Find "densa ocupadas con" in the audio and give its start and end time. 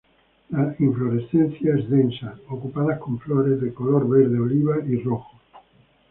1.87-3.19